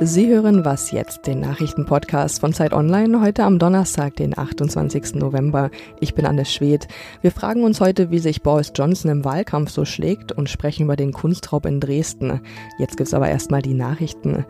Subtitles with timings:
[0.00, 5.14] Sie hören Was jetzt, den Nachrichtenpodcast von Zeit Online, heute am Donnerstag, den 28.
[5.14, 5.70] November.
[6.00, 6.88] Ich bin Anne Schwedt.
[7.22, 10.96] Wir fragen uns heute, wie sich Boris Johnson im Wahlkampf so schlägt und sprechen über
[10.96, 12.40] den Kunstraub in Dresden.
[12.76, 14.44] Jetzt gibt's aber erstmal die Nachrichten.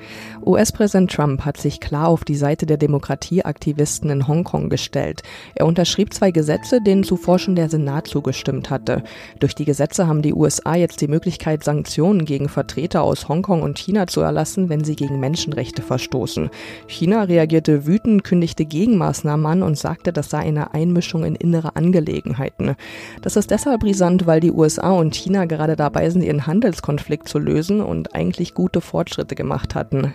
[0.45, 5.23] US-Präsident Trump hat sich klar auf die Seite der Demokratieaktivisten in Hongkong gestellt.
[5.55, 9.05] Er unterschrieb zwei Gesetze, denen zuvor schon der Senat zugestimmt hatte.
[9.41, 13.79] Durch die Gesetze haben die USA jetzt die Möglichkeit, Sanktionen gegen Vertreter aus Hongkong und
[13.79, 16.51] China zu erlassen, wenn sie gegen Menschen Menschenrechte verstoßen.
[16.87, 22.77] China reagierte wütend, kündigte Gegenmaßnahmen an und sagte, das sei eine Einmischung in innere Angelegenheiten.
[23.23, 27.39] Das ist deshalb brisant, weil die USA und China gerade dabei sind, ihren Handelskonflikt zu
[27.39, 30.15] lösen und eigentlich gute Fortschritte gemacht hatten.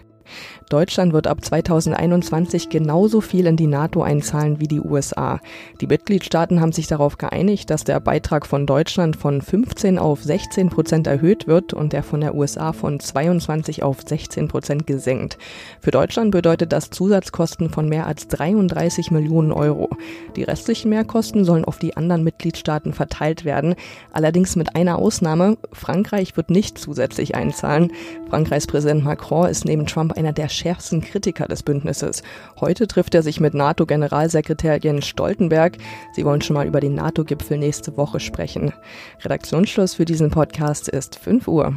[0.70, 5.40] Deutschland wird ab 2021 genauso viel in die NATO einzahlen wie die USA.
[5.82, 10.70] Die Mitgliedstaaten haben sich darauf geeinigt, dass der Beitrag von Deutschland von 15 auf 16
[10.70, 15.38] Prozent erhöht wird und der von der USA von 22 auf 16 Prozent gesenkt.
[15.82, 19.90] Für Deutschland bedeutet das Zusatzkosten von mehr als 33 Millionen Euro.
[20.36, 23.76] Die restlichen Mehrkosten sollen auf die anderen Mitgliedstaaten verteilt werden,
[24.14, 25.58] allerdings mit einer Ausnahme.
[25.72, 27.92] Frankreich wird nicht zusätzlich einzahlen.
[28.30, 32.22] Frankreichs Präsident Macron ist neben Trump einer der schärfsten Kritiker des Bündnisses.
[32.60, 35.78] Heute trifft er sich mit NATO-Generalsekretär Jens Stoltenberg.
[36.14, 38.74] Sie wollen schon mal über den NATO-Gipfel nächste Woche sprechen.
[39.22, 41.74] Redaktionsschluss für diesen Podcast ist 5 Uhr.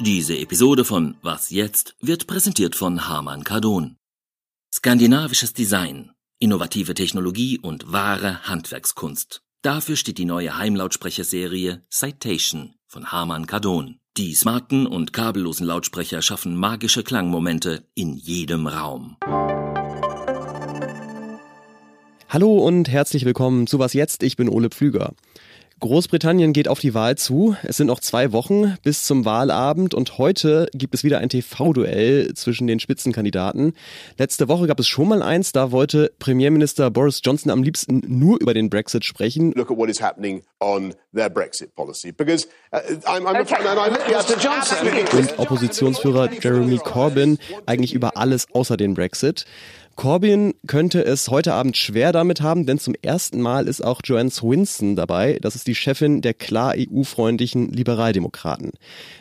[0.00, 3.96] Diese Episode von Was jetzt wird präsentiert von Harman Kardon.
[4.72, 9.42] Skandinavisches Design, innovative Technologie und wahre Handwerkskunst.
[9.62, 13.98] Dafür steht die neue Heimlautsprecherserie Citation von Harman Kardon.
[14.18, 19.16] Die smarten und kabellosen Lautsprecher schaffen magische Klangmomente in jedem Raum.
[22.28, 24.24] Hallo und herzlich willkommen zu Was jetzt?
[24.24, 25.12] Ich bin Ole Pflüger.
[25.80, 27.56] Großbritannien geht auf die Wahl zu.
[27.62, 32.34] Es sind noch zwei Wochen bis zum Wahlabend und heute gibt es wieder ein TV-Duell
[32.34, 33.74] zwischen den Spitzenkandidaten.
[34.16, 38.40] Letzte Woche gab es schon mal eins, da wollte Premierminister Boris Johnson am liebsten nur
[38.40, 39.52] über den Brexit sprechen.
[39.52, 43.62] Look at what is happening on their Brexit policy because uh, I'm, I'm okay.
[43.62, 44.36] no, Mr.
[44.40, 44.88] Johnson.
[45.16, 49.44] Und Oppositionsführer Jeremy Corbyn eigentlich über alles außer den Brexit.
[49.98, 54.30] Corbyn könnte es heute Abend schwer damit haben, denn zum ersten Mal ist auch Joanne
[54.30, 55.40] Swinson dabei.
[55.42, 58.70] Das ist die Chefin der klar EU-freundlichen Liberaldemokraten.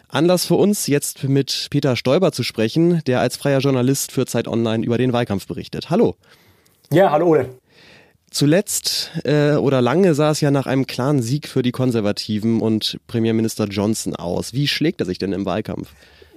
[0.08, 4.48] Anlass für uns, jetzt mit Peter Stoiber zu sprechen, der als freier Journalist für Zeit
[4.48, 5.90] Online über den Wahlkampf berichtet.
[5.90, 6.14] Hallo.
[6.92, 7.50] Ja, hallo Ole.
[8.30, 13.00] Zuletzt äh, oder lange sah es ja nach einem klaren Sieg für die Konservativen und
[13.08, 14.54] Premierminister Johnson aus.
[14.54, 15.90] Wie schlägt er sich denn im Wahlkampf?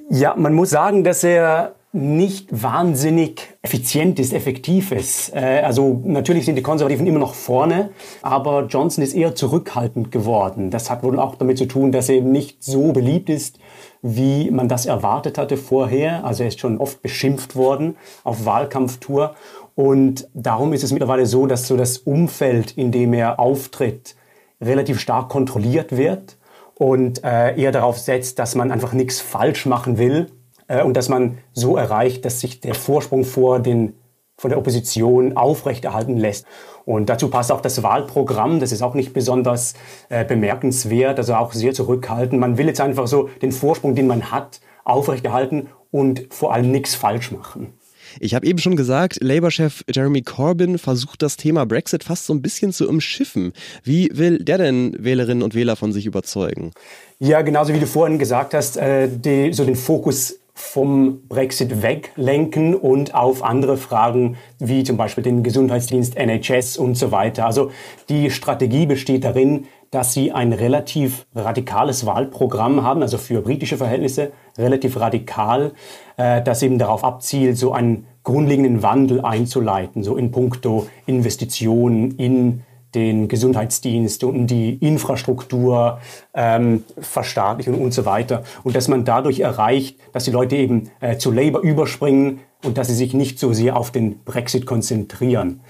[0.08, 5.34] Ja, man muss sagen, dass er nicht wahnsinnig effizient ist, effektiv ist.
[5.34, 7.90] Äh, also natürlich sind die Konservativen immer noch vorne,
[8.22, 10.70] aber Johnson ist eher zurückhaltend geworden.
[10.70, 13.58] Das hat wohl auch damit zu tun, dass er eben nicht so beliebt ist,
[14.02, 16.24] wie man das erwartet hatte vorher.
[16.24, 19.34] Also er ist schon oft beschimpft worden auf Wahlkampftour.
[19.74, 24.14] Und darum ist es mittlerweile so, dass so das Umfeld, in dem er auftritt,
[24.60, 26.36] relativ stark kontrolliert wird
[26.74, 30.30] und äh, eher darauf setzt, dass man einfach nichts falsch machen will
[30.70, 33.94] äh, und dass man so erreicht, dass sich der Vorsprung vor den
[34.38, 36.46] von der Opposition aufrechterhalten lässt.
[36.86, 39.74] Und dazu passt auch das Wahlprogramm, das ist auch nicht besonders
[40.08, 42.40] äh, bemerkenswert, also auch sehr zurückhaltend.
[42.40, 46.94] Man will jetzt einfach so den Vorsprung, den man hat, aufrechterhalten und vor allem nichts
[46.94, 47.74] falsch machen.
[48.18, 52.42] Ich habe eben schon gesagt, Labour-Chef Jeremy Corbyn versucht das Thema Brexit fast so ein
[52.42, 53.52] bisschen zu umschiffen.
[53.84, 56.72] Wie will der denn Wählerinnen und Wähler von sich überzeugen?
[57.18, 62.74] Ja, genauso wie du vorhin gesagt hast, äh, die, so den Fokus vom Brexit weglenken
[62.74, 67.46] und auf andere Fragen wie zum Beispiel den Gesundheitsdienst, NHS und so weiter.
[67.46, 67.70] Also
[68.08, 74.30] die Strategie besteht darin, dass sie ein relativ radikales Wahlprogramm haben, also für britische Verhältnisse
[74.56, 75.72] relativ radikal,
[76.16, 82.62] äh, das eben darauf abzielt, so einen grundlegenden Wandel einzuleiten, so in puncto Investitionen in
[82.94, 86.00] den Gesundheitsdienst und die Infrastruktur
[86.34, 88.42] ähm, verstaatlichen und so weiter.
[88.64, 92.88] Und dass man dadurch erreicht, dass die Leute eben äh, zu Labour überspringen und dass
[92.88, 95.60] sie sich nicht so sehr auf den Brexit konzentrieren.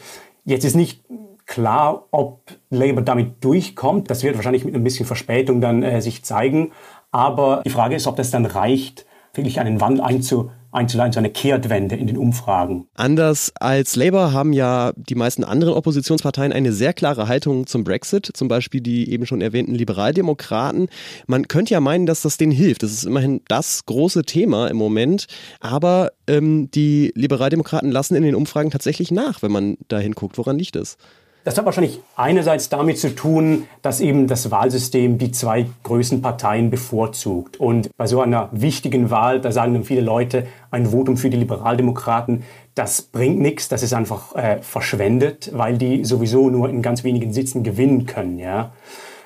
[0.45, 1.05] Jetzt ist nicht
[1.47, 4.11] klar, ob Labour damit durchkommt.
[4.11, 6.73] Das wird wahrscheinlich mit ein bisschen Verspätung dann äh, sich zeigen.
[7.11, 9.05] Aber die Frage ist, ob das dann reicht,
[9.35, 12.87] wirklich einen Wandel einzuleiten einzuleiten, so eine Kehrtwende in den Umfragen.
[12.95, 18.31] Anders als Labour haben ja die meisten anderen Oppositionsparteien eine sehr klare Haltung zum Brexit,
[18.35, 20.89] zum Beispiel die eben schon erwähnten Liberaldemokraten.
[21.27, 22.83] Man könnte ja meinen, dass das denen hilft.
[22.83, 25.27] Das ist immerhin das große Thema im Moment.
[25.61, 30.39] Aber ähm, die Liberaldemokraten lassen in den Umfragen tatsächlich nach, wenn man da hinguckt.
[30.39, 30.97] Woran liegt es?
[31.45, 36.71] Das hat wahrscheinlich einerseits damit zu tun, dass eben das Wahlsystem die zwei größten Parteien
[36.71, 37.59] bevorzugt.
[37.59, 41.39] Und bei so einer wichtigen Wahl, da sagen dann viele Leute, ein Votum für die
[41.39, 42.45] Liberaldemokraten,
[42.75, 47.33] das bringt nichts, das ist einfach äh, verschwendet, weil die sowieso nur in ganz wenigen
[47.33, 48.39] Sitzen gewinnen können.
[48.39, 48.73] Ja.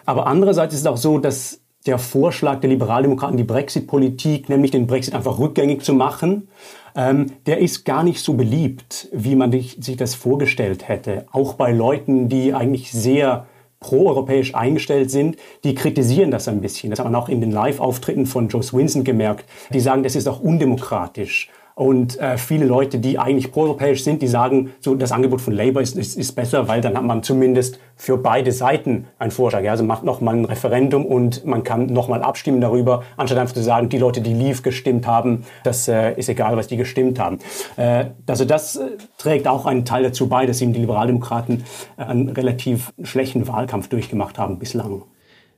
[0.07, 4.87] Aber andererseits ist es auch so, dass der Vorschlag der Liberaldemokraten, die Brexit-Politik, nämlich den
[4.87, 6.49] Brexit einfach rückgängig zu machen,
[6.95, 11.27] ähm, der ist gar nicht so beliebt, wie man sich das vorgestellt hätte.
[11.33, 13.47] Auch bei Leuten, die eigentlich sehr
[13.81, 16.91] proeuropäisch eingestellt sind, die kritisieren das ein bisschen.
[16.91, 19.45] Das hat man auch in den Live-Auftritten von Joe Swinson gemerkt.
[19.73, 21.51] Die sagen, das ist auch undemokratisch.
[21.75, 25.83] Und äh, viele Leute, die eigentlich proeuropäisch sind, die sagen, so das Angebot von Labour
[25.83, 29.63] ist, ist, ist besser, weil dann hat man zumindest für beide Seiten einen Vorschlag.
[29.63, 29.73] Ja?
[29.73, 33.89] Also macht nochmal ein Referendum und man kann nochmal abstimmen darüber, anstatt einfach zu sagen,
[33.89, 37.39] die Leute, die Leave gestimmt haben, das äh, ist egal, was die gestimmt haben.
[37.77, 41.65] Äh, also das äh, trägt auch einen Teil dazu bei, dass eben die Liberaldemokraten
[41.97, 45.03] äh, einen relativ schlechten Wahlkampf durchgemacht haben bislang.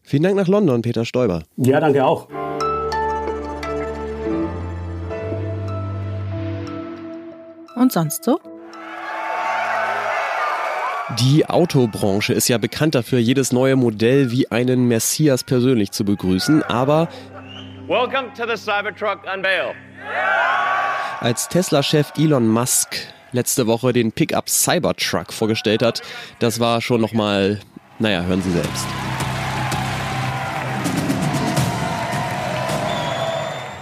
[0.02, 1.42] Vielen Dank nach London, Peter Stoiber.
[1.56, 2.28] Ja, danke auch.
[7.86, 8.40] Und sonst so?
[11.20, 16.64] Die Autobranche ist ja bekannt dafür, jedes neue Modell wie einen Messias persönlich zu begrüßen,
[16.64, 17.06] aber
[17.86, 19.72] Welcome to the Cybertruck Unveil.
[21.20, 22.96] Als Tesla-Chef Elon Musk
[23.30, 26.02] letzte Woche den Pickup Cybertruck vorgestellt hat,
[26.40, 27.60] das war schon nochmal,
[28.00, 28.86] naja, hören Sie selbst.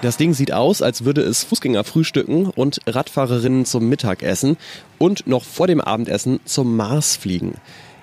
[0.04, 4.58] Das Ding sieht aus, als würde es Fußgänger frühstücken und Radfahrerinnen zum Mittagessen
[4.98, 7.54] und noch vor dem Abendessen zum Mars fliegen.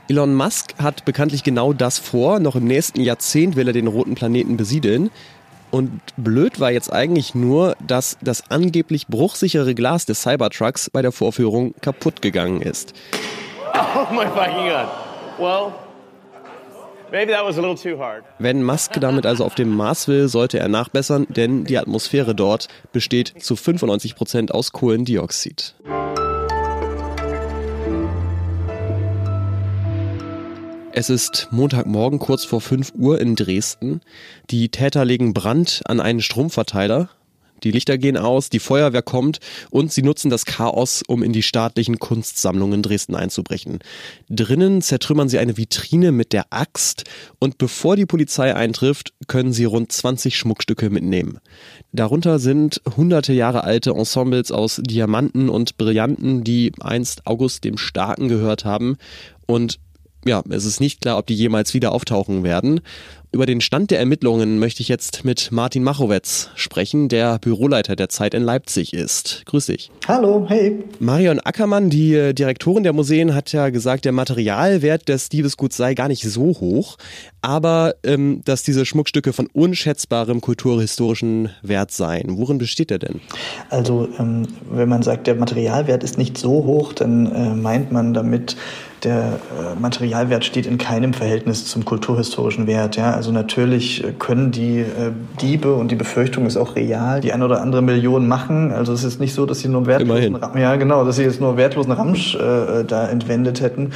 [0.09, 2.39] Elon Musk hat bekanntlich genau das vor.
[2.39, 5.11] Noch im nächsten Jahrzehnt will er den roten Planeten besiedeln.
[5.69, 11.11] Und blöd war jetzt eigentlich nur, dass das angeblich bruchsichere Glas des Cybertrucks bei der
[11.11, 12.95] Vorführung kaputt gegangen ist.
[13.75, 14.87] Oh my fucking god.
[15.37, 15.71] Well,
[17.11, 22.69] Wenn Musk damit also auf dem Mars will, sollte er nachbessern, denn die Atmosphäre dort
[22.93, 25.75] besteht zu 95 Prozent aus Kohlendioxid.
[30.93, 34.01] Es ist Montagmorgen kurz vor 5 Uhr in Dresden.
[34.49, 37.09] Die Täter legen Brand an einen Stromverteiler.
[37.63, 41.43] Die Lichter gehen aus, die Feuerwehr kommt und sie nutzen das Chaos, um in die
[41.43, 43.79] staatlichen Kunstsammlungen Dresden einzubrechen.
[44.29, 47.03] Drinnen zertrümmern sie eine Vitrine mit der Axt
[47.39, 51.39] und bevor die Polizei eintrifft, können sie rund 20 Schmuckstücke mitnehmen.
[51.91, 58.27] Darunter sind hunderte Jahre alte Ensembles aus Diamanten und Brillanten, die einst August dem Starken
[58.27, 58.97] gehört haben
[59.45, 59.79] und
[60.25, 62.81] ja, es ist nicht klar, ob die jemals wieder auftauchen werden.
[63.33, 68.09] Über den Stand der Ermittlungen möchte ich jetzt mit Martin Machowetz sprechen, der Büroleiter der
[68.09, 69.43] Zeit in Leipzig ist.
[69.45, 69.89] Grüß dich.
[70.05, 70.83] Hallo, hey.
[70.99, 75.93] Marion Ackermann, die äh, Direktorin der Museen, hat ja gesagt, der Materialwert des Diebesguts sei
[75.93, 76.97] gar nicht so hoch,
[77.41, 82.37] aber ähm, dass diese Schmuckstücke von unschätzbarem kulturhistorischen Wert seien.
[82.37, 83.21] Worin besteht der denn?
[83.69, 88.13] Also, ähm, wenn man sagt, der Materialwert ist nicht so hoch, dann äh, meint man
[88.13, 88.57] damit,
[89.03, 92.95] der äh, Materialwert steht in keinem Verhältnis zum kulturhistorischen Wert.
[92.97, 93.11] Ja?
[93.11, 95.11] Also natürlich können die äh,
[95.41, 98.71] Diebe und die Befürchtung ist auch real, die eine oder andere Million machen.
[98.71, 101.41] Also es ist nicht so, dass sie nur wertlosen Ram ja genau, dass sie jetzt
[101.41, 103.91] nur wertlosen Ramsch äh, da entwendet hätten.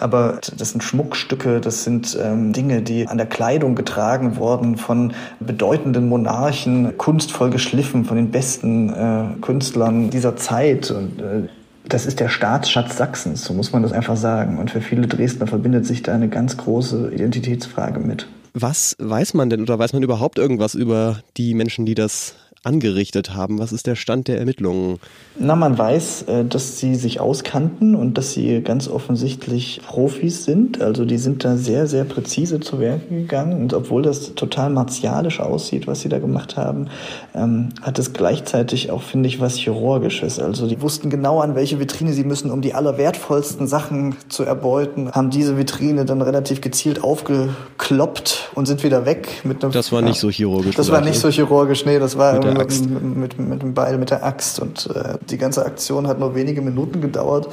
[0.00, 5.12] Aber das sind Schmuckstücke, das sind ähm, Dinge, die an der Kleidung getragen wurden von
[5.40, 10.90] bedeutenden Monarchen, kunstvoll geschliffen von den besten äh, Künstlern dieser Zeit.
[10.90, 11.48] Und äh,
[11.88, 14.58] das ist der Staatsschatz Sachsens, so muss man das einfach sagen.
[14.58, 18.26] Und für viele Dresdner verbindet sich da eine ganz große Identitätsfrage mit.
[18.54, 22.34] Was weiß man denn oder weiß man überhaupt irgendwas über die Menschen, die das
[22.68, 23.58] angerichtet haben?
[23.58, 24.98] Was ist der Stand der Ermittlungen?
[25.38, 30.82] Na, man weiß, äh, dass sie sich auskannten und dass sie ganz offensichtlich Profis sind.
[30.82, 33.60] Also die sind da sehr, sehr präzise zu Werke gegangen.
[33.62, 36.88] Und obwohl das total martialisch aussieht, was sie da gemacht haben,
[37.34, 40.38] ähm, hat es gleichzeitig auch, finde ich, was Chirurgisches.
[40.38, 45.12] Also die wussten genau, an welche Vitrine sie müssen, um die allerwertvollsten Sachen zu erbeuten,
[45.12, 49.72] haben diese Vitrine dann relativ gezielt aufgekloppt und sind wieder weg mit einem.
[49.72, 50.76] Das war nicht so chirurgisch.
[50.76, 54.10] Das war nicht so chirurgisch, nee, das war mit, mit, mit, mit dem Beil, mit
[54.10, 54.60] der Axt.
[54.60, 57.48] Und äh, die ganze Aktion hat nur wenige Minuten gedauert.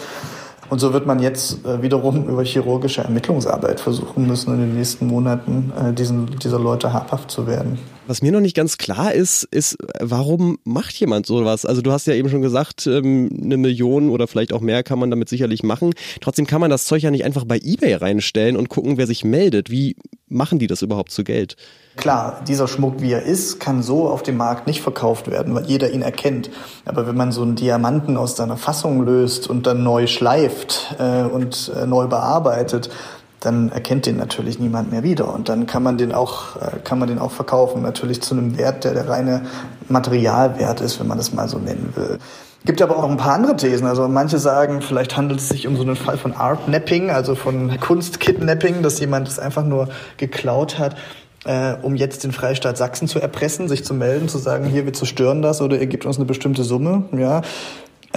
[0.70, 5.06] Und so wird man jetzt äh, wiederum über chirurgische Ermittlungsarbeit versuchen müssen, in den nächsten
[5.06, 7.78] Monaten äh, diesen, dieser Leute habhaft zu werden.
[8.08, 11.66] Was mir noch nicht ganz klar ist, ist, warum macht jemand sowas?
[11.66, 15.00] Also du hast ja eben schon gesagt, ähm, eine Million oder vielleicht auch mehr kann
[15.00, 15.94] man damit sicherlich machen.
[16.22, 19.24] Trotzdem kann man das Zeug ja nicht einfach bei eBay reinstellen und gucken, wer sich
[19.24, 19.70] meldet.
[19.70, 19.96] Wie
[20.36, 21.56] machen die das überhaupt zu Geld?
[21.96, 25.66] Klar, dieser Schmuck, wie er ist, kann so auf dem Markt nicht verkauft werden, weil
[25.66, 26.50] jeder ihn erkennt.
[26.84, 31.24] Aber wenn man so einen Diamanten aus seiner Fassung löst und dann neu schleift äh,
[31.24, 32.90] und äh, neu bearbeitet,
[33.40, 36.98] dann erkennt den natürlich niemand mehr wieder und dann kann man den auch äh, kann
[36.98, 39.46] man den auch verkaufen natürlich zu einem Wert, der der reine
[39.88, 42.18] Materialwert ist, wenn man das mal so nennen will.
[42.66, 43.88] Gibt aber auch ein paar andere Thesen.
[43.88, 47.80] Also manche sagen, vielleicht handelt es sich um so einen Fall von Art-Napping, also von
[47.80, 50.96] Kunst-Kidnapping, dass jemand es einfach nur geklaut hat
[51.46, 54.94] äh, um jetzt den Freistaat Sachsen zu erpressen, sich zu melden, zu sagen, hier, wir
[54.94, 57.06] zerstören das oder ihr gebt uns eine bestimmte Summe.
[57.16, 57.44] Ja,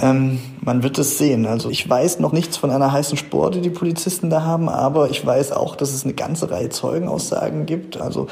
[0.01, 1.45] ähm, man wird es sehen.
[1.45, 5.09] Also ich weiß noch nichts von einer heißen Spur, die die Polizisten da haben, aber
[5.09, 7.99] ich weiß auch, dass es eine ganze Reihe Zeugenaussagen gibt.
[7.99, 8.27] Also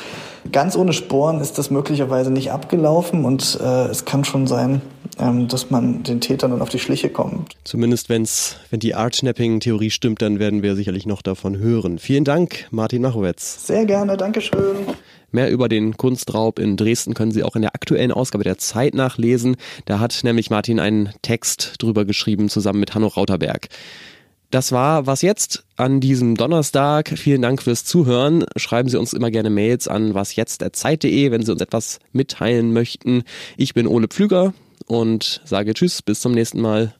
[0.51, 4.81] ganz ohne Sporen ist das möglicherweise nicht abgelaufen und äh, es kann schon sein,
[5.17, 7.55] dass man den Tätern dann auf die Schliche kommt.
[7.63, 11.99] Zumindest wenn's, wenn die Art-Snapping-Theorie stimmt, dann werden wir sicherlich noch davon hören.
[11.99, 13.65] Vielen Dank, Martin Machowetz.
[13.65, 14.77] Sehr gerne, Dankeschön.
[15.31, 18.93] Mehr über den Kunstraub in Dresden können Sie auch in der aktuellen Ausgabe der Zeit
[18.93, 19.57] nachlesen.
[19.85, 23.67] Da hat nämlich Martin einen Text drüber geschrieben, zusammen mit Hanno Rauterberg.
[24.49, 27.09] Das war was jetzt an diesem Donnerstag.
[27.17, 28.45] Vielen Dank fürs Zuhören.
[28.55, 33.23] Schreiben Sie uns immer gerne Mails an wasjetzt.zeit.de, wenn Sie uns etwas mitteilen möchten.
[33.57, 34.53] Ich bin Ole Pflüger
[34.87, 36.93] und sage Tschüss, bis zum nächsten Mal.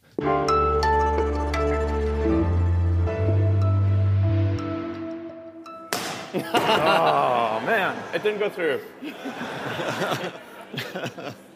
[6.33, 7.95] oh, man.
[8.13, 8.81] It didn't go through.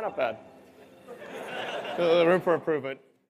[0.00, 0.38] not bad.
[1.98, 2.98] Uh, room for improvement.